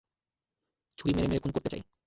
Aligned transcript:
ছুরি 0.97 1.11
মেরে 1.13 1.27
মেরে 1.27 1.41
খুন 1.43 1.51
করতে 1.51 1.69
চাই। 1.69 1.81